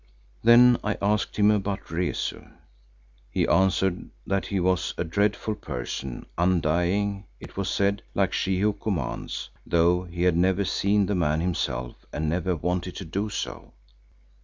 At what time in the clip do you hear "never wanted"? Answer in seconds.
12.27-12.95